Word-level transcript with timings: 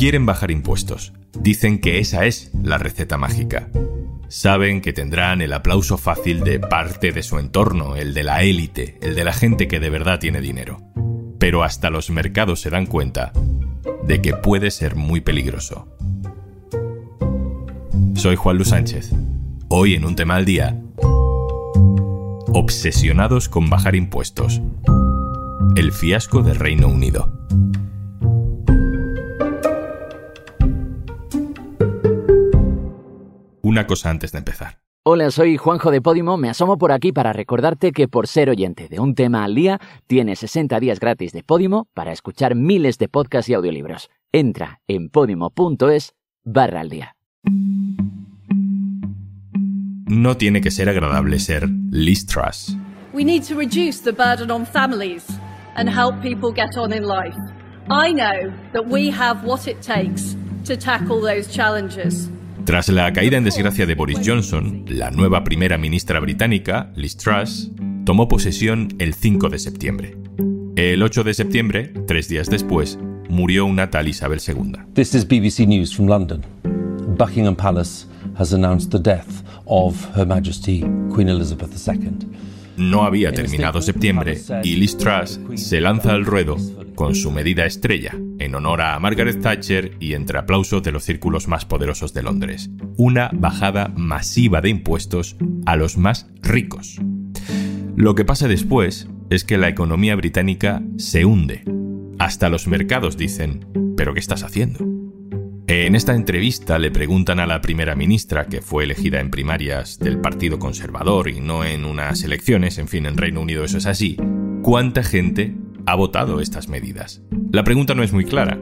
Quieren 0.00 0.24
bajar 0.24 0.50
impuestos. 0.50 1.12
Dicen 1.38 1.78
que 1.78 1.98
esa 1.98 2.24
es 2.24 2.52
la 2.62 2.78
receta 2.78 3.18
mágica. 3.18 3.68
Saben 4.28 4.80
que 4.80 4.94
tendrán 4.94 5.42
el 5.42 5.52
aplauso 5.52 5.98
fácil 5.98 6.40
de 6.40 6.58
parte 6.58 7.12
de 7.12 7.22
su 7.22 7.38
entorno, 7.38 7.96
el 7.96 8.14
de 8.14 8.22
la 8.22 8.42
élite, 8.42 8.96
el 9.02 9.14
de 9.14 9.24
la 9.24 9.34
gente 9.34 9.68
que 9.68 9.78
de 9.78 9.90
verdad 9.90 10.18
tiene 10.18 10.40
dinero. 10.40 10.80
Pero 11.38 11.62
hasta 11.62 11.90
los 11.90 12.08
mercados 12.08 12.62
se 12.62 12.70
dan 12.70 12.86
cuenta 12.86 13.34
de 14.02 14.22
que 14.22 14.32
puede 14.32 14.70
ser 14.70 14.96
muy 14.96 15.20
peligroso. 15.20 15.86
Soy 18.14 18.36
Juan 18.36 18.56
Luis 18.56 18.70
Sánchez. 18.70 19.10
Hoy 19.68 19.96
en 19.96 20.06
un 20.06 20.16
tema 20.16 20.36
al 20.36 20.46
día. 20.46 20.80
Obsesionados 22.54 23.50
con 23.50 23.68
bajar 23.68 23.94
impuestos. 23.96 24.62
El 25.76 25.92
fiasco 25.92 26.40
del 26.42 26.56
Reino 26.56 26.88
Unido. 26.88 27.39
Una 33.70 33.86
cosa 33.86 34.10
antes 34.10 34.32
de 34.32 34.38
empezar. 34.38 34.80
Hola, 35.04 35.30
soy 35.30 35.56
Juanjo 35.56 35.92
de 35.92 36.02
Podimo. 36.02 36.36
Me 36.36 36.50
asomo 36.50 36.76
por 36.76 36.90
aquí 36.90 37.12
para 37.12 37.32
recordarte 37.32 37.92
que 37.92 38.08
por 38.08 38.26
ser 38.26 38.50
oyente 38.50 38.88
de 38.88 38.98
un 38.98 39.14
tema 39.14 39.44
al 39.44 39.54
día, 39.54 39.78
tienes 40.08 40.40
60 40.40 40.80
días 40.80 40.98
gratis 40.98 41.30
de 41.32 41.44
Podimo 41.44 41.86
para 41.94 42.10
escuchar 42.10 42.56
miles 42.56 42.98
de 42.98 43.06
podcasts 43.06 43.48
y 43.48 43.54
audiolibros. 43.54 44.10
Entra 44.32 44.80
en 44.88 45.08
podimo.es 45.08 46.14
barra 46.42 46.80
al 46.80 46.88
día. 46.88 47.14
No 50.08 50.36
tiene 50.36 50.60
que 50.60 50.72
ser 50.72 50.88
agradable 50.88 51.38
ser 51.38 51.68
Liz 51.92 52.26
Truss. 52.26 52.76
We 53.14 53.22
need 53.22 53.44
to 53.44 53.54
reduce 53.54 54.02
the 54.02 54.10
burden 54.10 54.50
on 54.50 54.66
families 54.66 55.28
and 55.76 55.88
help 55.88 56.20
people 56.20 56.52
get 56.52 56.76
on 56.76 56.92
in 56.92 57.04
life. 57.04 57.38
I 57.88 58.12
know 58.12 58.52
that 58.72 58.88
we 58.88 59.12
have 59.12 59.46
what 59.46 59.68
it 59.68 59.80
takes 59.80 60.34
to 60.64 60.76
tackle 60.76 61.20
those 61.20 61.48
challenges. 61.48 62.28
Tras 62.64 62.88
la 62.88 63.12
caída 63.12 63.36
en 63.36 63.44
desgracia 63.44 63.86
de 63.86 63.94
Boris 63.94 64.20
Johnson, 64.24 64.84
la 64.88 65.10
nueva 65.10 65.42
primera 65.44 65.78
ministra 65.78 66.20
británica, 66.20 66.92
Liz 66.94 67.16
Truss, 67.16 67.72
tomó 68.04 68.28
posesión 68.28 68.88
el 68.98 69.14
5 69.14 69.48
de 69.48 69.58
septiembre. 69.58 70.16
El 70.76 71.02
8 71.02 71.24
de 71.24 71.34
septiembre, 71.34 71.92
tres 72.06 72.28
días 72.28 72.48
después, 72.48 72.98
murió 73.28 73.66
una 73.66 73.90
tal 73.90 74.08
Isabel 74.08 74.40
II. 74.46 74.72
This 74.94 75.14
is 75.14 75.26
BBC 75.26 75.66
News 75.66 75.94
from 75.94 76.08
London. 76.08 76.42
Buckingham 77.16 77.56
Palace 77.56 78.06
has 78.38 78.52
announced 78.52 78.90
the 78.90 78.98
death 78.98 79.42
of 79.66 79.96
Her 80.16 80.26
Majesty 80.26 80.80
Queen 81.12 81.28
Elizabeth 81.28 81.70
II. 81.86 82.12
No 82.76 83.04
había 83.04 83.32
terminado 83.32 83.82
septiembre 83.82 84.38
y 84.62 84.76
Liz 84.76 84.96
Truss 84.96 85.40
se 85.56 85.80
lanza 85.80 86.12
al 86.12 86.24
ruedo 86.24 86.56
con 86.94 87.14
su 87.14 87.30
medida 87.30 87.66
estrella, 87.66 88.14
en 88.40 88.54
honor 88.54 88.80
a 88.80 88.98
Margaret 88.98 89.40
Thatcher 89.40 89.96
y 90.00 90.14
entre 90.14 90.38
aplausos 90.38 90.82
de 90.82 90.90
los 90.90 91.04
círculos 91.04 91.46
más 91.46 91.64
poderosos 91.64 92.12
de 92.12 92.22
Londres. 92.22 92.70
Una 92.96 93.30
bajada 93.32 93.92
masiva 93.94 94.60
de 94.60 94.70
impuestos 94.70 95.36
a 95.66 95.76
los 95.76 95.96
más 95.96 96.28
ricos. 96.42 97.00
Lo 97.94 98.14
que 98.14 98.24
pasa 98.24 98.48
después 98.48 99.08
es 99.28 99.44
que 99.44 99.58
la 99.58 99.68
economía 99.68 100.16
británica 100.16 100.82
se 100.96 101.24
hunde. 101.24 101.64
Hasta 102.18 102.48
los 102.48 102.66
mercados 102.66 103.16
dicen, 103.16 103.66
¿pero 103.96 104.14
qué 104.14 104.20
estás 104.20 104.42
haciendo? 104.42 104.84
En 105.66 105.94
esta 105.94 106.16
entrevista 106.16 106.80
le 106.80 106.90
preguntan 106.90 107.38
a 107.38 107.46
la 107.46 107.60
primera 107.60 107.94
ministra, 107.94 108.46
que 108.46 108.60
fue 108.60 108.84
elegida 108.84 109.20
en 109.20 109.30
primarias 109.30 110.00
del 110.00 110.18
Partido 110.18 110.58
Conservador 110.58 111.28
y 111.28 111.40
no 111.40 111.64
en 111.64 111.84
unas 111.84 112.24
elecciones, 112.24 112.78
en 112.78 112.88
fin, 112.88 113.06
en 113.06 113.16
Reino 113.16 113.40
Unido 113.40 113.62
eso 113.62 113.78
es 113.78 113.86
así, 113.86 114.16
¿cuánta 114.62 115.04
gente 115.04 115.54
ha 115.86 115.94
votado 115.94 116.40
estas 116.40 116.68
medidas? 116.68 117.22
La 117.52 117.64
pregunta 117.64 117.94
no 117.94 118.02
es 118.02 118.12
muy 118.12 118.24
clara, 118.24 118.58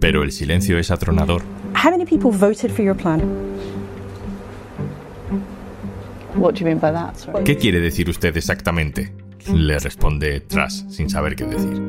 pero 0.00 0.22
el 0.22 0.32
silencio 0.32 0.78
es 0.78 0.90
atronador. 0.90 1.42
How 1.74 1.90
many 1.90 2.04
people 2.04 2.30
voted 2.30 2.70
for 2.70 2.84
your 2.84 2.96
plan? 2.96 3.20
What 6.36 6.54
do 6.54 6.60
you 6.60 6.66
mean 6.66 6.78
by 6.78 6.92
that? 6.92 7.16
Sorry. 7.16 7.44
¿Qué 7.44 7.56
quiere 7.56 7.80
decir 7.80 8.08
usted 8.10 8.36
exactamente? 8.36 9.12
Le 9.52 9.78
responde 9.78 10.40
Truss, 10.40 10.84
sin 10.88 11.08
saber 11.08 11.36
qué 11.36 11.44
decir. 11.44 11.80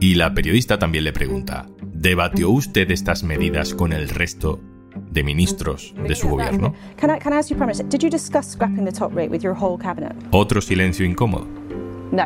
Y 0.00 0.14
la 0.14 0.32
periodista 0.32 0.78
también 0.78 1.04
le 1.04 1.12
pregunta, 1.12 1.66
¿debatió 1.82 2.50
usted 2.50 2.90
estas 2.90 3.22
medidas 3.22 3.74
con 3.74 3.92
el 3.92 4.08
resto 4.08 4.60
de 5.10 5.22
ministros 5.22 5.94
de 6.06 6.14
su 6.14 6.28
gobierno? 6.28 6.74
Can 6.96 7.14
I, 7.14 7.18
can 7.18 7.32
I 7.32 7.36
ask 7.36 7.50
you, 7.50 7.56
Prime 7.56 7.66
Minister, 7.66 7.86
did 7.86 8.00
you 8.00 8.08
discuss 8.08 8.46
scrapping 8.46 8.84
the 8.84 8.92
top 8.92 9.14
rate 9.14 9.30
with 9.30 9.42
your 9.42 9.54
whole 9.54 9.76
cabinet? 9.78 10.14
Otro 10.30 10.60
silencio 10.60 11.04
incómodo. 11.04 11.46
No. 12.12 12.24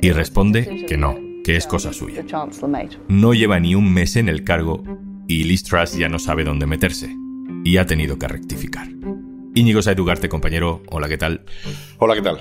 Y 0.00 0.12
responde 0.12 0.86
que 0.86 0.96
no, 0.96 1.16
que 1.42 1.56
es 1.56 1.66
cosa 1.66 1.92
suya. 1.92 2.24
No 3.08 3.34
lleva 3.34 3.60
ni 3.60 3.74
un 3.74 3.92
mes 3.92 4.16
en 4.16 4.28
el 4.28 4.44
cargo 4.44 4.82
y 5.26 5.44
Liz 5.44 5.64
Truss 5.64 5.96
ya 5.96 6.08
no 6.08 6.18
sabe 6.18 6.44
dónde 6.44 6.66
meterse. 6.66 7.14
Y 7.64 7.78
ha 7.78 7.86
tenido 7.86 8.18
que 8.18 8.28
rectificar. 8.28 8.88
Íñigo 9.54 9.82
Saedugarte, 9.82 10.28
compañero. 10.28 10.82
Hola, 10.90 11.08
¿qué 11.08 11.16
tal? 11.16 11.42
Hola, 11.98 12.14
¿qué 12.14 12.22
tal? 12.22 12.40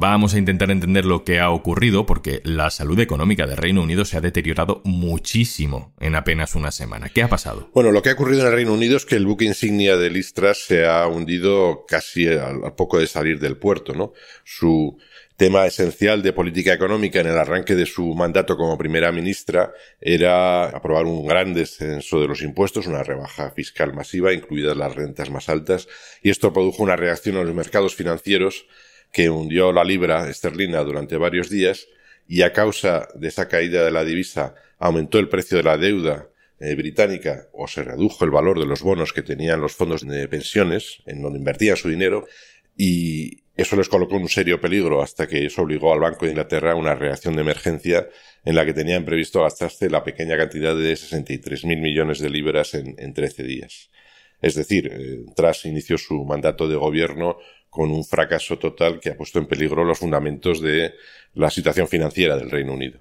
Vamos 0.00 0.32
a 0.32 0.38
intentar 0.38 0.70
entender 0.70 1.04
lo 1.04 1.24
que 1.24 1.40
ha 1.40 1.50
ocurrido 1.50 2.06
porque 2.06 2.40
la 2.42 2.70
salud 2.70 2.98
económica 3.00 3.46
del 3.46 3.58
Reino 3.58 3.82
Unido 3.82 4.06
se 4.06 4.16
ha 4.16 4.22
deteriorado 4.22 4.80
muchísimo 4.82 5.92
en 6.00 6.14
apenas 6.14 6.54
una 6.54 6.72
semana. 6.72 7.10
¿Qué 7.10 7.22
ha 7.22 7.28
pasado? 7.28 7.68
Bueno, 7.74 7.92
lo 7.92 8.00
que 8.00 8.08
ha 8.08 8.14
ocurrido 8.14 8.40
en 8.40 8.46
el 8.46 8.54
Reino 8.54 8.72
Unido 8.72 8.96
es 8.96 9.04
que 9.04 9.16
el 9.16 9.26
buque 9.26 9.44
insignia 9.44 9.98
de 9.98 10.08
Liz 10.08 10.32
Truss 10.32 10.64
se 10.64 10.86
ha 10.86 11.06
hundido 11.06 11.84
casi 11.86 12.28
al, 12.28 12.64
al 12.64 12.74
poco 12.76 12.98
de 12.98 13.06
salir 13.08 13.40
del 13.40 13.58
puerto, 13.58 13.92
¿no? 13.92 14.14
Su 14.42 14.96
tema 15.36 15.66
esencial 15.66 16.22
de 16.22 16.32
política 16.32 16.72
económica 16.72 17.20
en 17.20 17.26
el 17.26 17.36
arranque 17.36 17.74
de 17.74 17.84
su 17.84 18.14
mandato 18.14 18.56
como 18.56 18.78
primera 18.78 19.12
ministra 19.12 19.74
era 20.00 20.64
aprobar 20.64 21.04
un 21.04 21.26
gran 21.26 21.52
descenso 21.52 22.22
de 22.22 22.28
los 22.28 22.40
impuestos, 22.40 22.86
una 22.86 23.02
rebaja 23.02 23.50
fiscal 23.50 23.92
masiva, 23.92 24.32
incluidas 24.32 24.78
las 24.78 24.94
rentas 24.94 25.28
más 25.28 25.50
altas, 25.50 25.88
y 26.22 26.30
esto 26.30 26.54
produjo 26.54 26.82
una 26.82 26.96
reacción 26.96 27.36
en 27.36 27.44
los 27.44 27.54
mercados 27.54 27.94
financieros 27.94 28.64
que 29.12 29.30
hundió 29.30 29.72
la 29.72 29.84
libra 29.84 30.28
esterlina 30.28 30.82
durante 30.82 31.16
varios 31.16 31.50
días 31.50 31.86
y 32.28 32.42
a 32.42 32.52
causa 32.52 33.08
de 33.14 33.28
esa 33.28 33.48
caída 33.48 33.84
de 33.84 33.90
la 33.90 34.04
divisa 34.04 34.54
aumentó 34.78 35.18
el 35.18 35.28
precio 35.28 35.56
de 35.56 35.64
la 35.64 35.76
deuda 35.76 36.28
eh, 36.60 36.74
británica 36.74 37.48
o 37.52 37.66
se 37.66 37.82
redujo 37.82 38.24
el 38.24 38.30
valor 38.30 38.58
de 38.58 38.66
los 38.66 38.82
bonos 38.82 39.12
que 39.12 39.22
tenían 39.22 39.60
los 39.60 39.72
fondos 39.72 40.06
de 40.06 40.28
pensiones 40.28 41.02
en 41.06 41.22
donde 41.22 41.38
invertían 41.38 41.76
su 41.76 41.88
dinero 41.88 42.26
y 42.76 43.42
eso 43.56 43.76
les 43.76 43.88
colocó 43.88 44.16
en 44.16 44.22
un 44.22 44.28
serio 44.28 44.60
peligro 44.60 45.02
hasta 45.02 45.26
que 45.26 45.44
eso 45.46 45.62
obligó 45.62 45.92
al 45.92 46.00
Banco 46.00 46.24
de 46.24 46.32
Inglaterra 46.32 46.72
a 46.72 46.76
una 46.76 46.94
reacción 46.94 47.34
de 47.34 47.42
emergencia 47.42 48.08
en 48.44 48.54
la 48.54 48.64
que 48.64 48.72
tenían 48.72 49.04
previsto 49.04 49.42
gastarse 49.42 49.90
la 49.90 50.04
pequeña 50.04 50.36
cantidad 50.36 50.74
de 50.74 50.92
63.000 50.92 51.80
millones 51.80 52.20
de 52.20 52.30
libras 52.30 52.74
en, 52.74 52.94
en 52.98 53.12
13 53.12 53.42
días. 53.42 53.90
Es 54.40 54.54
decir, 54.54 54.90
eh, 54.90 55.24
tras 55.36 55.64
inició 55.66 55.98
su 55.98 56.24
mandato 56.24 56.68
de 56.68 56.76
gobierno 56.76 57.36
con 57.70 57.90
un 57.90 58.04
fracaso 58.04 58.58
total 58.58 59.00
que 59.00 59.10
ha 59.10 59.16
puesto 59.16 59.38
en 59.38 59.46
peligro 59.46 59.84
los 59.84 59.98
fundamentos 59.98 60.60
de 60.60 60.92
la 61.34 61.50
situación 61.50 61.88
financiera 61.88 62.36
del 62.36 62.50
Reino 62.50 62.74
Unido. 62.74 63.00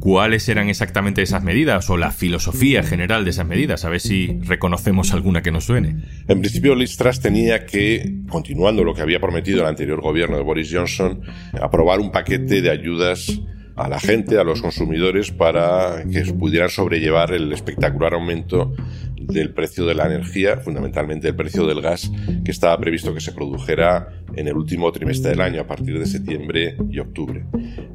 ¿Cuáles 0.00 0.48
eran 0.48 0.68
exactamente 0.68 1.22
esas 1.22 1.44
medidas 1.44 1.88
o 1.90 1.96
la 1.96 2.10
filosofía 2.10 2.82
general 2.82 3.24
de 3.24 3.30
esas 3.30 3.46
medidas? 3.46 3.84
A 3.84 3.90
ver 3.90 4.00
si 4.00 4.40
reconocemos 4.40 5.12
alguna 5.12 5.42
que 5.42 5.52
nos 5.52 5.66
suene. 5.66 6.02
En 6.26 6.40
principio, 6.40 6.74
Liz 6.74 6.96
Truss 6.96 7.20
tenía 7.20 7.66
que, 7.66 8.22
continuando 8.28 8.82
lo 8.82 8.94
que 8.94 9.02
había 9.02 9.20
prometido 9.20 9.60
el 9.60 9.68
anterior 9.68 10.00
gobierno 10.00 10.36
de 10.36 10.42
Boris 10.42 10.70
Johnson, 10.72 11.20
aprobar 11.60 12.00
un 12.00 12.10
paquete 12.10 12.60
de 12.62 12.70
ayudas 12.70 13.40
a 13.80 13.88
la 13.88 13.98
gente, 13.98 14.38
a 14.38 14.44
los 14.44 14.60
consumidores, 14.60 15.30
para 15.32 16.04
que 16.10 16.22
pudieran 16.34 16.68
sobrellevar 16.68 17.32
el 17.32 17.52
espectacular 17.52 18.14
aumento 18.14 18.74
del 19.16 19.52
precio 19.54 19.86
de 19.86 19.94
la 19.94 20.06
energía, 20.06 20.58
fundamentalmente 20.58 21.28
el 21.28 21.34
precio 21.34 21.66
del 21.66 21.80
gas, 21.80 22.10
que 22.44 22.50
estaba 22.50 22.78
previsto 22.78 23.14
que 23.14 23.20
se 23.20 23.32
produjera 23.32 24.08
en 24.34 24.48
el 24.48 24.56
último 24.56 24.90
trimestre 24.92 25.30
del 25.30 25.40
año, 25.40 25.62
a 25.62 25.66
partir 25.66 25.98
de 25.98 26.06
septiembre 26.06 26.76
y 26.90 26.98
octubre. 26.98 27.44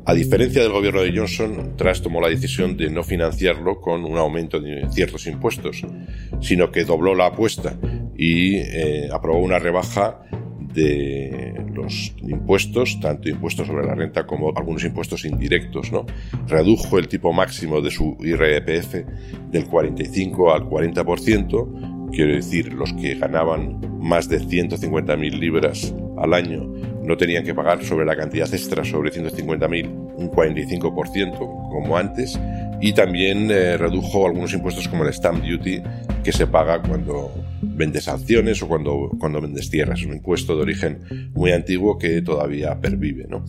A 0.06 0.14
diferencia 0.14 0.62
del 0.62 0.72
gobierno 0.72 1.02
de 1.02 1.16
Johnson, 1.16 1.76
Truss 1.78 2.02
tomó 2.02 2.20
la 2.22 2.30
decisión 2.30 2.78
de 2.78 2.90
no 2.90 3.04
financiarlo 3.04 3.80
con 3.80 4.06
un 4.06 4.18
aumento 4.18 4.60
de 4.60 4.88
ciertos 4.92 5.28
impuestos, 5.28 5.86
sino 6.42 6.72
que 6.72 6.84
dobló 6.84 7.14
la 7.14 7.28
apuesta 7.28 7.78
y 8.18 8.56
eh, 8.58 9.10
aprobó 9.12 9.40
una 9.40 9.60
rebaja 9.60 10.22
de 10.60 11.65
impuestos, 12.22 13.00
tanto 13.00 13.30
impuestos 13.30 13.68
sobre 13.68 13.86
la 13.86 13.96
renta 13.96 14.26
como 14.26 14.52
algunos 14.56 14.84
impuestos 14.84 15.26
indirectos, 15.26 15.92
¿no? 15.92 16.06
Redujo 16.48 16.98
el 16.98 17.08
tipo 17.08 17.34
máximo 17.34 17.82
de 17.82 17.92
su 17.92 18.18
IRPF 18.20 19.06
del 19.52 19.66
45 19.66 20.54
al 20.54 20.64
40%, 20.64 22.12
quiero 22.12 22.34
decir, 22.34 22.74
los 22.74 22.94
que 22.94 23.16
ganaban 23.16 23.80
más 24.00 24.30
de 24.30 24.40
150.000 24.40 25.40
libras 25.40 25.94
al 26.18 26.34
año 26.34 26.64
no 27.04 27.18
tenían 27.18 27.44
que 27.44 27.54
pagar 27.54 27.84
sobre 27.84 28.06
la 28.06 28.16
cantidad 28.16 28.52
extra 28.52 28.84
sobre 28.84 29.12
150.000 29.12 30.06
un 30.18 30.32
45% 30.32 31.38
como 31.38 31.98
antes 31.98 32.40
y 32.82 32.94
también 32.94 33.50
eh, 33.52 33.78
redujo 33.78 34.26
algunos 34.26 34.54
impuestos 34.54 34.88
como 34.88 35.04
el 35.04 35.14
stamp 35.14 35.44
duty 35.44 35.82
que 36.24 36.32
se 36.32 36.48
paga 36.48 36.82
cuando 36.82 37.32
vendes 37.62 38.08
acciones 38.08 38.62
o 38.62 38.68
cuando, 38.68 39.12
cuando 39.20 39.42
vendes 39.42 39.70
tierras. 39.70 40.00
Es 40.00 40.06
un 40.06 40.14
impuesto 40.14 40.56
de 40.56 40.62
origen 40.62 41.30
muy 41.34 41.52
antiguo 41.52 41.98
que 41.98 42.22
todavía 42.22 42.80
pervive. 42.80 43.28
¿no? 43.30 43.46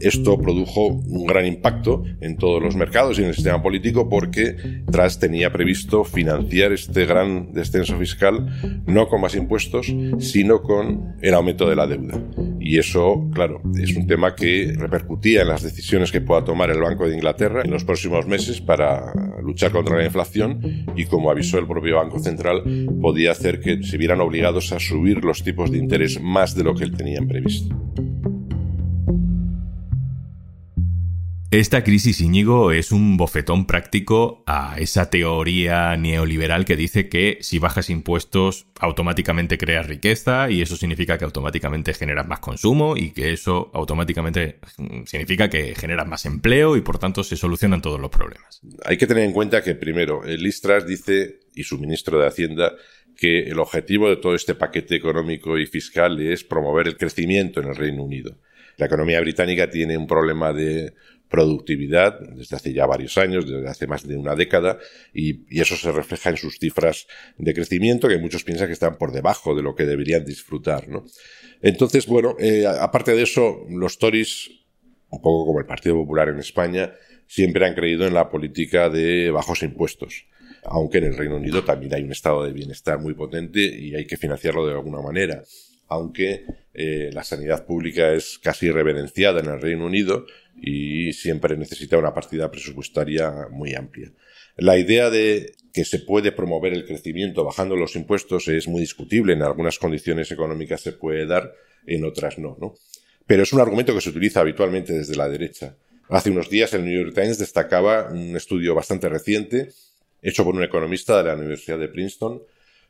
Esto 0.00 0.38
produjo 0.38 0.86
un 0.88 1.26
gran 1.26 1.46
impacto 1.46 2.04
en 2.20 2.36
todos 2.36 2.62
los 2.62 2.76
mercados 2.76 3.18
y 3.18 3.22
en 3.22 3.28
el 3.28 3.34
sistema 3.34 3.62
político 3.62 4.08
porque 4.08 4.56
Truss 4.90 5.18
tenía 5.18 5.52
previsto 5.52 6.04
financiar 6.04 6.72
este 6.72 7.06
gran 7.06 7.52
descenso 7.52 7.96
fiscal 7.98 8.82
no 8.86 9.08
con 9.08 9.20
más 9.20 9.34
impuestos, 9.34 9.92
sino 10.18 10.62
con 10.62 11.16
el 11.20 11.34
aumento 11.34 11.68
de 11.68 11.76
la 11.76 11.86
deuda. 11.86 12.20
Y 12.68 12.76
eso, 12.76 13.30
claro, 13.32 13.62
es 13.80 13.96
un 13.96 14.06
tema 14.06 14.34
que 14.34 14.74
repercutía 14.76 15.40
en 15.40 15.48
las 15.48 15.62
decisiones 15.62 16.12
que 16.12 16.20
pueda 16.20 16.44
tomar 16.44 16.68
el 16.68 16.82
Banco 16.82 17.08
de 17.08 17.14
Inglaterra 17.14 17.62
en 17.64 17.70
los 17.70 17.82
próximos 17.82 18.26
meses 18.26 18.60
para 18.60 19.10
luchar 19.42 19.72
contra 19.72 19.96
la 19.96 20.04
inflación 20.04 20.84
y 20.94 21.06
como 21.06 21.30
avisó 21.30 21.58
el 21.58 21.66
propio 21.66 21.96
Banco 21.96 22.18
Central, 22.18 22.62
podía 23.00 23.30
hacer 23.30 23.60
que 23.60 23.82
se 23.82 23.96
vieran 23.96 24.20
obligados 24.20 24.70
a 24.72 24.80
subir 24.80 25.24
los 25.24 25.42
tipos 25.42 25.70
de 25.70 25.78
interés 25.78 26.20
más 26.20 26.54
de 26.54 26.64
lo 26.64 26.74
que 26.74 26.90
tenían 26.90 27.26
previsto. 27.26 27.74
Esta 31.50 31.82
crisis, 31.82 32.20
Íñigo, 32.20 32.72
es 32.72 32.92
un 32.92 33.16
bofetón 33.16 33.66
práctico 33.66 34.42
a 34.46 34.76
esa 34.78 35.08
teoría 35.08 35.96
neoliberal 35.96 36.66
que 36.66 36.76
dice 36.76 37.08
que 37.08 37.38
si 37.40 37.58
bajas 37.58 37.88
impuestos 37.88 38.66
automáticamente 38.78 39.56
creas 39.56 39.86
riqueza 39.86 40.50
y 40.50 40.60
eso 40.60 40.76
significa 40.76 41.16
que 41.16 41.24
automáticamente 41.24 41.94
generas 41.94 42.28
más 42.28 42.40
consumo 42.40 42.98
y 42.98 43.12
que 43.12 43.32
eso 43.32 43.70
automáticamente 43.72 44.58
significa 45.06 45.48
que 45.48 45.74
generas 45.74 46.06
más 46.06 46.26
empleo 46.26 46.76
y 46.76 46.82
por 46.82 46.98
tanto 46.98 47.24
se 47.24 47.36
solucionan 47.36 47.80
todos 47.80 47.98
los 47.98 48.10
problemas. 48.10 48.60
Hay 48.84 48.98
que 48.98 49.06
tener 49.06 49.24
en 49.24 49.32
cuenta 49.32 49.62
que 49.62 49.74
primero, 49.74 50.24
el 50.24 50.42
Listras 50.42 50.86
dice, 50.86 51.40
y 51.54 51.62
su 51.62 51.78
ministro 51.78 52.18
de 52.18 52.26
Hacienda, 52.26 52.72
que 53.16 53.44
el 53.44 53.58
objetivo 53.58 54.10
de 54.10 54.18
todo 54.18 54.34
este 54.34 54.54
paquete 54.54 54.96
económico 54.96 55.56
y 55.56 55.64
fiscal 55.64 56.20
es 56.20 56.44
promover 56.44 56.88
el 56.88 56.98
crecimiento 56.98 57.60
en 57.60 57.68
el 57.68 57.76
Reino 57.76 58.02
Unido. 58.02 58.36
La 58.76 58.86
economía 58.86 59.20
británica 59.20 59.68
tiene 59.68 59.96
un 59.96 60.06
problema 60.06 60.52
de 60.52 60.92
productividad 61.28 62.18
desde 62.20 62.56
hace 62.56 62.72
ya 62.72 62.86
varios 62.86 63.18
años, 63.18 63.48
desde 63.48 63.68
hace 63.68 63.86
más 63.86 64.06
de 64.06 64.16
una 64.16 64.34
década, 64.34 64.78
y, 65.12 65.46
eso 65.60 65.76
se 65.76 65.92
refleja 65.92 66.30
en 66.30 66.36
sus 66.36 66.58
cifras 66.58 67.06
de 67.36 67.54
crecimiento, 67.54 68.08
que 68.08 68.18
muchos 68.18 68.44
piensan 68.44 68.68
que 68.68 68.72
están 68.72 68.96
por 68.96 69.12
debajo 69.12 69.54
de 69.54 69.62
lo 69.62 69.74
que 69.74 69.84
deberían 69.84 70.24
disfrutar. 70.24 70.88
¿no? 70.88 71.04
Entonces, 71.62 72.06
bueno, 72.06 72.36
eh, 72.38 72.66
aparte 72.66 73.14
de 73.14 73.22
eso, 73.22 73.66
los 73.68 73.98
Tories, 73.98 74.50
un 75.10 75.20
poco 75.20 75.46
como 75.46 75.60
el 75.60 75.66
Partido 75.66 75.96
Popular 75.96 76.28
en 76.28 76.38
España, 76.38 76.94
siempre 77.26 77.66
han 77.66 77.74
creído 77.74 78.06
en 78.06 78.14
la 78.14 78.30
política 78.30 78.88
de 78.88 79.30
bajos 79.30 79.62
impuestos. 79.62 80.26
Aunque 80.64 80.98
en 80.98 81.04
el 81.04 81.16
Reino 81.16 81.36
Unido 81.36 81.64
también 81.64 81.94
hay 81.94 82.02
un 82.02 82.12
estado 82.12 82.44
de 82.44 82.52
bienestar 82.52 82.98
muy 82.98 83.14
potente 83.14 83.60
y 83.60 83.94
hay 83.94 84.06
que 84.06 84.16
financiarlo 84.16 84.66
de 84.66 84.72
alguna 84.72 85.00
manera. 85.00 85.42
Aunque 85.86 86.44
eh, 86.74 87.10
la 87.12 87.24
sanidad 87.24 87.64
pública 87.64 88.12
es 88.12 88.38
casi 88.38 88.70
reverenciada 88.70 89.40
en 89.40 89.46
el 89.46 89.60
Reino 89.60 89.86
Unido, 89.86 90.26
y 90.60 91.12
siempre 91.12 91.56
necesita 91.56 91.98
una 91.98 92.14
partida 92.14 92.50
presupuestaria 92.50 93.48
muy 93.50 93.74
amplia. 93.74 94.12
La 94.56 94.76
idea 94.78 95.10
de 95.10 95.54
que 95.72 95.84
se 95.84 96.00
puede 96.00 96.32
promover 96.32 96.72
el 96.72 96.84
crecimiento 96.84 97.44
bajando 97.44 97.76
los 97.76 97.94
impuestos 97.94 98.48
es 98.48 98.66
muy 98.66 98.80
discutible. 98.80 99.34
En 99.34 99.42
algunas 99.42 99.78
condiciones 99.78 100.32
económicas 100.32 100.80
se 100.80 100.92
puede 100.92 101.26
dar, 101.26 101.54
en 101.86 102.04
otras 102.04 102.38
no, 102.38 102.56
¿no? 102.60 102.74
Pero 103.26 103.42
es 103.42 103.52
un 103.52 103.60
argumento 103.60 103.94
que 103.94 104.00
se 104.00 104.10
utiliza 104.10 104.40
habitualmente 104.40 104.92
desde 104.92 105.14
la 105.14 105.28
derecha. 105.28 105.76
Hace 106.08 106.30
unos 106.30 106.48
días 106.48 106.72
el 106.74 106.84
New 106.84 107.04
York 107.04 107.14
Times 107.14 107.38
destacaba 107.38 108.10
un 108.10 108.34
estudio 108.36 108.74
bastante 108.74 109.08
reciente, 109.08 109.68
hecho 110.22 110.44
por 110.44 110.54
un 110.54 110.64
economista 110.64 111.18
de 111.18 111.28
la 111.28 111.36
Universidad 111.36 111.78
de 111.78 111.88
Princeton, 111.88 112.42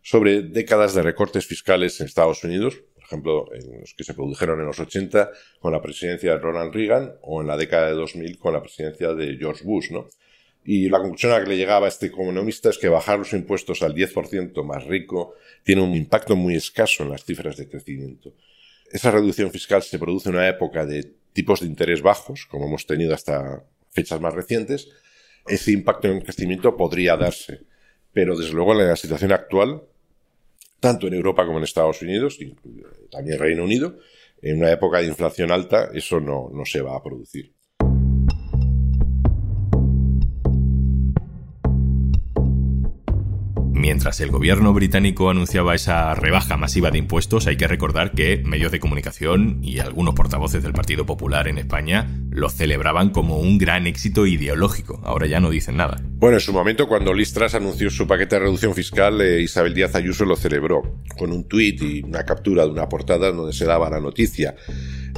sobre 0.02 0.42
décadas 0.42 0.94
de 0.94 1.02
recortes 1.02 1.44
fiscales 1.44 2.00
en 2.00 2.06
Estados 2.06 2.44
Unidos, 2.44 2.80
ejemplo, 3.08 3.46
en 3.54 3.80
los 3.80 3.94
que 3.94 4.04
se 4.04 4.14
produjeron 4.14 4.60
en 4.60 4.66
los 4.66 4.78
80 4.78 5.30
con 5.60 5.72
la 5.72 5.82
presidencia 5.82 6.32
de 6.32 6.38
Ronald 6.38 6.72
Reagan 6.72 7.14
o 7.22 7.40
en 7.40 7.46
la 7.46 7.56
década 7.56 7.88
de 7.88 7.94
2000 7.94 8.38
con 8.38 8.52
la 8.52 8.60
presidencia 8.60 9.14
de 9.14 9.36
George 9.36 9.64
Bush, 9.64 9.90
¿no? 9.90 10.08
Y 10.64 10.90
la 10.90 10.98
conclusión 10.98 11.32
a 11.32 11.38
la 11.38 11.44
que 11.44 11.50
le 11.50 11.56
llegaba 11.56 11.88
este 11.88 12.06
economista 12.06 12.68
es 12.68 12.78
que 12.78 12.88
bajar 12.88 13.18
los 13.18 13.32
impuestos 13.32 13.82
al 13.82 13.94
10% 13.94 14.62
más 14.64 14.84
rico 14.84 15.34
tiene 15.62 15.80
un 15.80 15.94
impacto 15.94 16.36
muy 16.36 16.56
escaso 16.56 17.04
en 17.04 17.10
las 17.10 17.24
cifras 17.24 17.56
de 17.56 17.68
crecimiento. 17.68 18.34
Esa 18.90 19.10
reducción 19.10 19.50
fiscal 19.50 19.82
se 19.82 19.98
produce 19.98 20.28
en 20.28 20.34
una 20.34 20.48
época 20.48 20.84
de 20.84 21.14
tipos 21.32 21.60
de 21.60 21.66
interés 21.66 22.02
bajos, 22.02 22.46
como 22.46 22.66
hemos 22.66 22.86
tenido 22.86 23.14
hasta 23.14 23.64
fechas 23.90 24.20
más 24.20 24.34
recientes. 24.34 24.88
Ese 25.46 25.72
impacto 25.72 26.08
en 26.08 26.18
el 26.18 26.22
crecimiento 26.22 26.76
podría 26.76 27.16
darse, 27.16 27.60
pero 28.12 28.36
desde 28.36 28.52
luego 28.52 28.72
en 28.72 28.86
la 28.86 28.96
situación 28.96 29.32
actual 29.32 29.82
tanto 30.80 31.06
en 31.06 31.14
Europa 31.14 31.44
como 31.44 31.58
en 31.58 31.64
Estados 31.64 32.02
Unidos, 32.02 32.38
y 32.40 32.54
también 33.10 33.38
Reino 33.38 33.64
Unido, 33.64 33.98
en 34.40 34.58
una 34.58 34.70
época 34.70 34.98
de 34.98 35.06
inflación 35.06 35.50
alta, 35.50 35.90
eso 35.92 36.20
no, 36.20 36.50
no 36.52 36.64
se 36.64 36.80
va 36.80 36.96
a 36.96 37.02
producir. 37.02 37.52
Mientras 43.88 44.20
el 44.20 44.30
gobierno 44.30 44.74
británico 44.74 45.30
anunciaba 45.30 45.74
esa 45.74 46.14
rebaja 46.14 46.58
masiva 46.58 46.90
de 46.90 46.98
impuestos, 46.98 47.46
hay 47.46 47.56
que 47.56 47.66
recordar 47.66 48.12
que 48.12 48.36
medios 48.44 48.70
de 48.70 48.80
comunicación 48.80 49.60
y 49.62 49.78
algunos 49.78 50.14
portavoces 50.14 50.62
del 50.62 50.74
Partido 50.74 51.06
Popular 51.06 51.48
en 51.48 51.56
España 51.56 52.06
lo 52.30 52.50
celebraban 52.50 53.08
como 53.08 53.38
un 53.38 53.56
gran 53.56 53.86
éxito 53.86 54.26
ideológico. 54.26 55.00
Ahora 55.04 55.26
ya 55.26 55.40
no 55.40 55.48
dicen 55.48 55.78
nada. 55.78 56.02
Bueno, 56.04 56.36
en 56.36 56.40
su 56.40 56.52
momento, 56.52 56.86
cuando 56.86 57.14
Listras 57.14 57.54
anunció 57.54 57.88
su 57.88 58.06
paquete 58.06 58.36
de 58.36 58.40
reducción 58.40 58.74
fiscal, 58.74 59.22
eh, 59.22 59.40
Isabel 59.40 59.72
Díaz 59.72 59.94
Ayuso 59.94 60.26
lo 60.26 60.36
celebró 60.36 60.82
con 61.16 61.32
un 61.32 61.48
tuit 61.48 61.80
y 61.80 62.02
una 62.02 62.26
captura 62.26 62.66
de 62.66 62.70
una 62.70 62.90
portada 62.90 63.32
donde 63.32 63.54
se 63.54 63.64
daba 63.64 63.88
la 63.88 64.00
noticia 64.00 64.54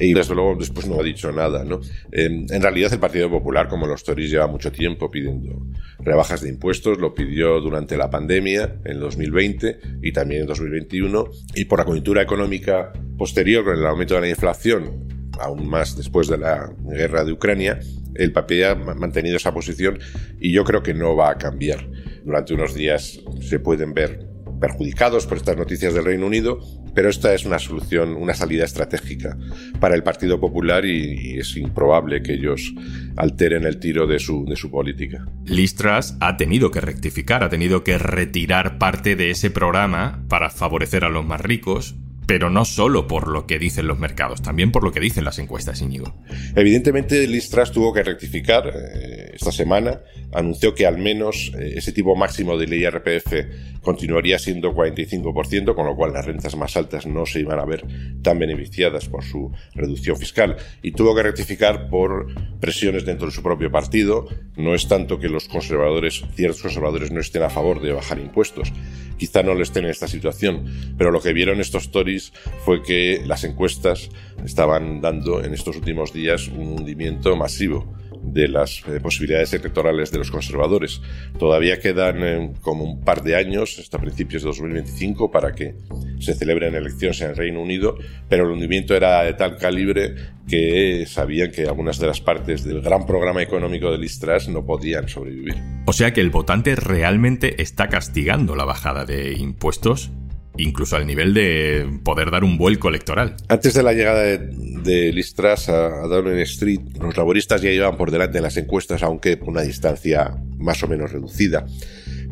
y 0.01 0.15
desde 0.15 0.35
luego 0.35 0.57
después 0.59 0.89
no 0.89 0.99
ha 0.99 1.03
dicho 1.03 1.31
nada. 1.31 1.65
¿no? 1.65 1.81
En, 2.11 2.49
realidad 2.49 2.93
el 2.93 2.99
Partido 2.99 3.31
Popular, 3.31 3.69
como 3.69 3.87
los 3.87 4.03
Tories, 4.03 4.31
lleva 4.31 4.47
mucho 4.47 4.73
tiempo 4.73 5.11
pidiendo 5.11 5.67
rebajas 6.01 6.41
de 6.41 6.49
impuestos, 6.49 6.99
lo 6.99 7.15
pidió 7.15 7.61
durante 7.61 7.97
la 7.97 8.11
pandemia 8.11 8.77
en 8.85 8.99
2020 8.99 9.81
y 10.03 10.13
también 10.13 10.43
en 10.43 10.47
2021 10.47 11.31
y 11.55 11.67
por 11.67 11.79
la 11.79 11.85
coyuntura 11.85 12.23
económica 12.23 12.93
posterior 13.19 13.65
con 13.65 13.77
el 13.77 13.87
aumento 13.87 14.15
de 14.15 14.23
la 14.23 14.29
inflación, 14.31 15.09
aún 15.39 15.69
más 15.69 15.97
después 15.97 16.29
de 16.29 16.39
la 16.39 16.73
guerra 16.83 17.25
de 17.25 17.33
Ucrania, 17.33 17.79
el 18.15 18.33
PP 18.33 18.67
ha 18.67 18.75
mantenido 18.75 19.37
esa 19.37 19.53
posición 19.53 19.99
y 20.41 20.53
yo 20.53 20.65
creo 20.65 20.83
que 20.83 20.95
no 20.95 21.15
va 21.17 21.31
a 21.31 21.39
cambiar. 21.39 21.87
Durante 22.25 22.55
unos 22.55 22.75
días 22.75 23.21
se 23.41 23.61
pueden 23.61 23.95
ver 23.95 24.30
perjudicados 24.61 25.27
por 25.27 25.39
estas 25.39 25.57
noticias 25.57 25.95
del 25.95 26.05
Reino 26.05 26.27
Unido, 26.27 26.61
pero 26.95 27.09
esta 27.09 27.35
es 27.35 27.45
una 27.45 27.59
solución, 27.59 28.15
una 28.15 28.35
salida 28.35 28.65
estratégica 28.65 29.37
para 29.81 29.95
el 29.95 30.03
Partido 30.03 30.39
Popular 30.39 30.85
y, 30.85 31.39
es 31.41 31.57
improbable 31.57 32.23
que 32.23 32.35
ellos 32.35 32.75
alteren 33.17 33.65
el 33.65 33.79
tiro 33.79 34.07
de 34.07 34.19
su, 34.19 34.45
de 34.45 34.57
su 34.57 34.71
política. 34.71 35.27
Listras 35.47 36.17
ha 36.21 36.37
tenido 36.37 36.71
que 36.71 36.81
rectificar, 36.81 37.43
ha 37.43 37.49
tenido 37.49 37.83
que 37.83 37.99
retirar 37.99 38.79
parte 38.79 39.17
de 39.17 39.31
ese 39.31 39.51
programa 39.51 40.25
para 40.29 40.51
favorecer 40.51 41.05
a 41.05 41.09
los 41.09 41.25
más 41.25 41.41
ricos, 41.41 41.95
pero 42.27 42.49
no 42.49 42.65
solo 42.65 43.09
por 43.09 43.27
lo 43.27 43.47
que 43.47 43.59
dicen 43.59 43.89
los 43.89 43.99
mercados, 43.99 44.41
también 44.41 44.71
por 44.71 44.85
lo 44.85 44.93
que 44.93 45.01
dicen 45.01 45.25
las 45.25 45.39
encuestas, 45.39 45.81
Íñigo. 45.81 46.15
Evidentemente, 46.55 47.27
Listras 47.27 47.73
tuvo 47.73 47.93
que 47.93 48.03
rectificar 48.03 48.71
eh, 48.73 49.30
esta 49.35 49.53
semana, 49.53 50.01
anunció 50.33 50.75
que 50.75 50.87
al 50.87 50.99
menos 50.99 51.53
eh, 51.59 51.75
ese 51.77 51.93
tipo 51.93 52.17
máximo 52.17 52.57
del 52.57 52.73
IRPF 52.75 53.81
continuaría 53.83 54.39
siendo 54.39 54.73
45%, 54.75 55.75
con 55.75 55.87
lo 55.87 55.97
cual 55.97 56.13
las 56.13 56.27
rentas 56.27 56.57
más 56.57 56.77
altas 56.77 57.07
no 57.07 57.27
se 57.27 57.41
iban 57.41 57.59
a 57.59 57.65
ver 57.65 57.85
tan 58.23 58.39
beneficiadas 58.39 59.09
por 59.09 59.25
su 59.25 59.51
reducción 59.75 60.17
fiscal, 60.17 60.57
y 60.83 60.93
tuvo 60.93 61.15
que 61.15 61.23
rectificar 61.23 61.89
por 61.89 62.27
presiones 62.61 63.05
dentro 63.05 63.27
de 63.27 63.33
su 63.33 63.43
propio 63.43 63.71
partido. 63.71 64.29
No 64.57 64.75
es 64.75 64.89
tanto 64.89 65.19
que 65.19 65.29
los 65.29 65.49
conservadores, 65.49 66.23
ciertos 66.35 66.63
conservadores, 66.63 67.11
no 67.11 67.21
estén 67.21 67.43
a 67.43 67.51
favor 67.51 67.81
de 67.81 67.93
bajar 67.93 68.19
impuestos, 68.19 68.73
quizá 69.17 69.43
no 69.43 69.55
lo 69.55 69.63
estén 69.63 69.85
en 69.85 69.91
esta 69.91 70.09
situación, 70.09 70.95
pero 70.97 71.11
lo 71.11 71.21
que 71.21 71.33
vieron 71.33 71.61
estos 71.61 71.91
Tories 71.91 72.33
fue 72.65 72.83
que 72.83 73.23
las 73.27 73.45
encuestas 73.45 74.11
estaban 74.45 75.01
dando 75.01 75.43
en 75.43 75.55
estos 75.55 75.77
últimos 75.77 76.13
días 76.13 76.49
un 76.49 76.69
hundimiento 76.81 77.37
masivo 77.37 77.95
de 78.33 78.49
las 78.49 78.83
eh, 78.89 79.01
posibilidades 79.01 79.53
electorales 79.53 80.11
de 80.11 80.19
los 80.19 80.31
conservadores. 80.31 81.01
Todavía 81.39 81.81
quedan 81.81 82.23
eh, 82.23 82.53
como 82.61 82.85
un 82.85 83.01
par 83.05 83.23
de 83.23 83.37
años, 83.37 83.79
hasta 83.79 83.99
principios 83.99 84.43
de 84.43 84.49
2025, 84.49 85.31
para 85.31 85.53
que 85.53 85.75
se 86.19 86.35
celebren 86.35 86.75
elecciones 86.75 87.21
en 87.21 87.31
el 87.31 87.37
Reino 87.37 87.61
Unido, 87.61 87.97
pero 88.29 88.45
el 88.45 88.51
hundimiento 88.51 88.95
era 88.95 89.23
de 89.23 89.35
tal 89.35 89.57
calibre 89.57 90.15
que 90.49 91.05
sabían 91.07 91.51
que 91.51 91.63
algunas 91.63 91.99
de 91.99 92.07
las 92.07 92.21
partes 92.21 92.65
del 92.65 92.81
gran 92.81 93.07
programa 93.07 93.43
económico 93.43 93.91
de 93.91 93.99
Listras 93.99 94.49
no 94.49 94.65
podían 94.65 95.09
sobrevivir. 95.09 95.55
O 95.87 95.93
sea 95.93 96.13
que 96.13 96.21
el 96.21 96.31
votante 96.31 96.75
realmente 96.77 97.63
está 97.63 97.89
castigando 97.89 98.57
la 98.57 98.65
bajada 98.65 99.05
de 99.05 99.35
impuestos 99.35 100.11
incluso 100.57 100.97
al 100.97 101.07
nivel 101.07 101.35
de 101.35 102.01
poder 102.03 102.31
dar 102.31 102.45
un 102.45 102.59
vuelco 102.59 102.89
electoral. 102.89 103.37
Antes 103.49 103.75
de 103.75 103.83
la 103.83 103.93
llegada 103.93 104.23
de 104.23 104.39
de 104.83 105.13
Listras 105.13 105.69
a, 105.69 106.07
Downing 106.07 106.41
Street, 106.41 106.81
los 107.01 107.17
laboristas 107.17 107.63
ya 107.63 107.71
iban 107.71 107.97
por 107.97 108.11
delante 108.11 108.39
en 108.39 108.45
las 108.45 108.57
encuestas, 108.57 109.03
aunque 109.03 109.37
por 109.37 109.51
una 109.51 109.63
distancia 109.63 110.37
más 110.59 110.83
o 110.83 110.89
menos 110.89 111.13
reducida. 111.13 111.67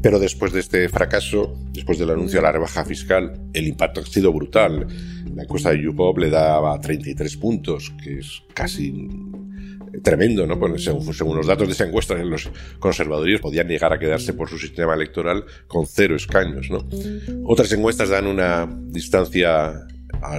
Pero 0.01 0.19
después 0.19 0.53
de 0.53 0.61
este 0.61 0.89
fracaso, 0.89 1.57
después 1.73 1.99
del 1.99 2.11
anuncio 2.11 2.39
de 2.39 2.43
la 2.43 2.53
rebaja 2.53 2.85
fiscal, 2.85 3.33
el 3.53 3.67
impacto 3.67 4.01
ha 4.01 4.07
sido 4.07 4.33
brutal. 4.33 4.87
La 5.35 5.43
encuesta 5.43 5.71
de 5.71 5.83
YouPop 5.83 6.19
le 6.19 6.31
daba 6.31 6.81
33 6.81 7.37
puntos, 7.37 7.93
que 8.03 8.19
es 8.19 8.43
casi 8.55 9.09
tremendo, 10.03 10.47
¿no? 10.47 10.59
Pues 10.59 10.85
según, 10.85 11.37
los 11.37 11.47
datos 11.47 11.67
de 11.67 11.73
esa 11.73 11.87
encuesta, 11.87 12.15
los 12.15 12.49
conservadores 12.79 13.41
podían 13.41 13.69
llegar 13.69 13.93
a 13.93 13.99
quedarse 13.99 14.35
por 14.35 14.49
su 14.49 14.59
sistema 14.59 14.95
electoral 14.95 15.45
con 15.67 15.87
cero 15.87 16.15
escaños, 16.15 16.71
¿no? 16.71 16.85
Otras 17.45 17.73
encuestas 17.73 18.09
dan 18.09 18.27
una 18.27 18.69
distancia 18.89 19.87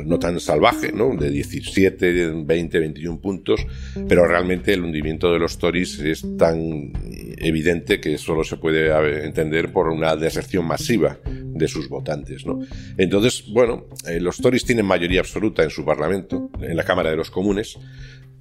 no 0.05 0.19
tan 0.19 0.39
salvaje, 0.39 0.91
¿no? 0.91 1.15
de 1.15 1.29
17, 1.29 2.43
20, 2.45 2.79
21 2.79 3.19
puntos, 3.19 3.65
pero 4.07 4.27
realmente 4.27 4.73
el 4.73 4.83
hundimiento 4.83 5.31
de 5.31 5.39
los 5.39 5.57
Tories 5.57 5.99
es 5.99 6.25
tan 6.37 6.93
evidente 7.37 7.99
que 7.99 8.17
solo 8.17 8.43
se 8.43 8.57
puede 8.57 9.25
entender 9.25 9.71
por 9.71 9.87
una 9.89 10.15
deserción 10.15 10.65
masiva 10.65 11.17
de 11.25 11.67
sus 11.67 11.89
votantes. 11.89 12.45
¿no? 12.45 12.59
Entonces, 12.97 13.45
bueno, 13.51 13.85
eh, 14.07 14.19
los 14.19 14.37
Tories 14.37 14.65
tienen 14.65 14.85
mayoría 14.85 15.21
absoluta 15.21 15.63
en 15.63 15.69
su 15.69 15.85
Parlamento, 15.85 16.49
en 16.61 16.75
la 16.75 16.83
Cámara 16.83 17.09
de 17.09 17.17
los 17.17 17.31
Comunes, 17.31 17.77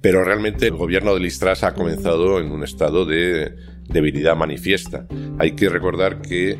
pero 0.01 0.23
realmente 0.23 0.67
el 0.67 0.75
gobierno 0.75 1.13
de 1.13 1.19
Listras 1.19 1.63
ha 1.63 1.73
comenzado 1.73 2.39
en 2.39 2.51
un 2.51 2.63
estado 2.63 3.05
de 3.05 3.53
debilidad 3.89 4.35
manifiesta. 4.35 5.07
Hay 5.39 5.51
que 5.51 5.67
recordar 5.67 6.21
que 6.21 6.59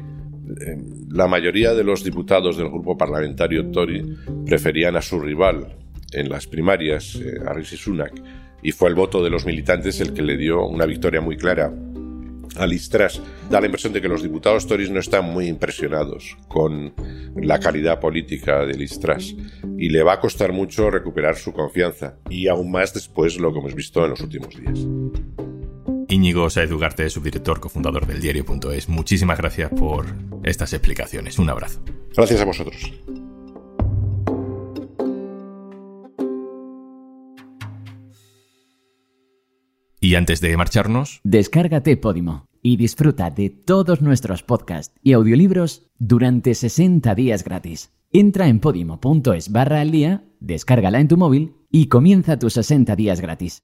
la 1.10 1.28
mayoría 1.28 1.74
de 1.74 1.84
los 1.84 2.04
diputados 2.04 2.58
del 2.58 2.70
grupo 2.70 2.98
parlamentario 2.98 3.70
Tory 3.72 4.18
preferían 4.46 4.96
a 4.96 5.02
su 5.02 5.20
rival 5.20 5.76
en 6.12 6.30
las 6.30 6.48
primarias, 6.48 7.16
eh, 7.16 7.40
a 7.46 7.54
Rishi 7.54 7.78
Sunak, 7.78 8.14
y 8.62 8.72
fue 8.72 8.90
el 8.90 8.96
voto 8.96 9.24
de 9.24 9.30
los 9.30 9.46
militantes 9.46 10.02
el 10.02 10.14
que 10.14 10.22
le 10.22 10.38
dio 10.38 10.66
una 10.66 10.86
victoria 10.86 11.22
muy 11.22 11.38
clara 11.38 11.72
a 12.58 12.66
Listras. 12.66 13.22
Da 13.50 13.60
la 13.60 13.68
impresión 13.68 13.94
de 13.94 14.02
que 14.02 14.08
los 14.08 14.24
diputados 14.24 14.68
Tories 14.68 14.90
no 14.90 15.00
están 15.00 15.26
muy 15.26 15.48
impresionados 15.48 16.38
con 16.48 16.94
la 17.36 17.60
calidad 17.60 18.00
política 18.00 18.66
de 18.66 18.74
Listras 18.74 19.36
y 19.78 19.90
le 19.90 20.04
va 20.04 20.14
a 20.14 20.20
costar 20.20 20.52
mucho 20.52 20.90
recuperar 20.90 21.36
su 21.36 21.54
confianza, 21.54 22.18
y 22.30 22.48
aún 22.48 22.72
más 22.72 22.94
después 22.94 23.36
de 23.36 23.42
lo 23.42 23.54
que 23.54 23.60
hemos 23.60 23.76
visto 23.76 24.04
en 24.04 24.12
los 24.12 24.22
últimos 24.22 24.56
días. 24.60 24.86
Íñigo 26.20 26.50
Saez 26.50 26.70
Ugarte, 26.70 27.10
subdirector, 27.10 27.62
cofundador 27.62 28.06
del 28.06 28.20
diario.es. 28.20 28.90
Muchísimas 28.90 29.38
gracias 29.38 29.72
por 29.72 30.06
estas 30.44 30.74
explicaciones. 30.74 31.40
Un 31.40 31.50
abrazo. 31.50 31.80
Gracias 32.14 32.42
a 32.42 32.44
vosotros. 32.44 32.92
Y 40.02 40.16
antes 40.16 40.42
de 40.42 40.58
marcharnos, 40.58 41.22
descárgate 41.24 41.96
Podimo 41.96 42.48
y 42.62 42.76
disfruta 42.76 43.30
de 43.30 43.50
todos 43.50 44.02
nuestros 44.02 44.44
podcasts 44.44 44.94
y 45.02 45.14
audiolibros 45.14 45.88
durante 46.00 46.54
60 46.54 47.16
días 47.16 47.46
gratis. 47.46 47.94
Entra 48.12 48.50
en 48.50 48.60
podimo.es 48.60 49.54
barra 49.54 49.80
al 49.80 49.92
día, 49.92 50.26
descárgala 50.42 51.00
en 51.00 51.08
tu 51.08 51.16
móvil 51.16 51.54
y 51.72 51.88
comienza 51.88 52.38
tus 52.38 52.54
60 52.54 52.98
días 52.98 53.22
gratis. 53.22 53.64